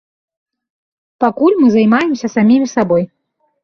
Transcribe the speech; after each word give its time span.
Пакуль 1.25 1.59
мы 1.61 1.71
займаемся 1.79 2.35
самімі 2.39 2.67
сабой. 2.77 3.03